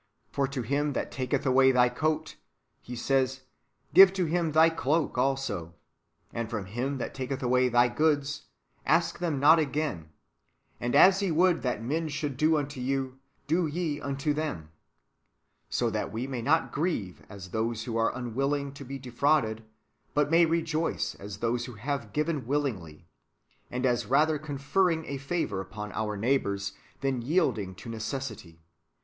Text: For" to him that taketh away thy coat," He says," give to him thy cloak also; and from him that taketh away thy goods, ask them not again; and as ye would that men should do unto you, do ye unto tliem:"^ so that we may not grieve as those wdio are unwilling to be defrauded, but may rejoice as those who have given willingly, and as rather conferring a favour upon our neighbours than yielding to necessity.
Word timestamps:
For" 0.31 0.47
to 0.47 0.63
him 0.63 0.93
that 0.93 1.11
taketh 1.11 1.45
away 1.45 1.71
thy 1.71 1.87
coat," 1.87 2.35
He 2.81 2.95
says," 2.95 3.41
give 3.93 4.11
to 4.13 4.25
him 4.25 4.53
thy 4.53 4.71
cloak 4.71 5.15
also; 5.15 5.75
and 6.33 6.49
from 6.49 6.65
him 6.65 6.97
that 6.97 7.13
taketh 7.13 7.43
away 7.43 7.69
thy 7.69 7.87
goods, 7.87 8.47
ask 8.83 9.19
them 9.19 9.39
not 9.39 9.59
again; 9.59 10.09
and 10.79 10.95
as 10.95 11.21
ye 11.21 11.29
would 11.29 11.61
that 11.61 11.83
men 11.83 12.07
should 12.07 12.35
do 12.35 12.57
unto 12.57 12.79
you, 12.81 13.19
do 13.45 13.67
ye 13.67 14.01
unto 14.01 14.33
tliem:"^ 14.33 14.69
so 15.69 15.91
that 15.91 16.11
we 16.11 16.25
may 16.25 16.41
not 16.41 16.71
grieve 16.71 17.21
as 17.29 17.51
those 17.51 17.85
wdio 17.85 17.97
are 17.99 18.17
unwilling 18.17 18.73
to 18.73 18.83
be 18.83 18.97
defrauded, 18.97 19.63
but 20.15 20.31
may 20.31 20.47
rejoice 20.47 21.13
as 21.19 21.37
those 21.37 21.65
who 21.65 21.73
have 21.73 22.11
given 22.11 22.47
willingly, 22.47 23.07
and 23.69 23.85
as 23.85 24.07
rather 24.07 24.39
conferring 24.39 25.05
a 25.05 25.17
favour 25.19 25.61
upon 25.61 25.91
our 25.91 26.17
neighbours 26.17 26.71
than 27.01 27.21
yielding 27.21 27.75
to 27.75 27.87
necessity. 27.87 28.63